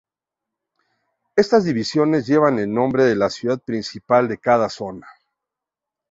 Estas 1.35 1.63
divisiones 1.63 2.25
llevan 2.25 2.57
el 2.57 2.73
nombre 2.73 3.03
de 3.03 3.15
la 3.15 3.29
ciudad 3.29 3.59
principal 3.59 4.27
de 4.27 4.39
cada 4.39 4.67
zona. 4.67 5.05